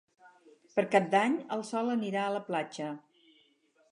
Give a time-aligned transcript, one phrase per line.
[0.77, 2.91] Per Cap d'Any en Sol anirà a la platja.